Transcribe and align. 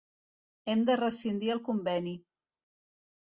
Hem 0.73 0.79
de 0.89 0.95
rescindir 1.01 1.51
el 1.55 1.61
conveni. 1.67 2.13